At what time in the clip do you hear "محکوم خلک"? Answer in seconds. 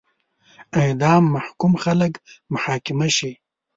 1.35-2.13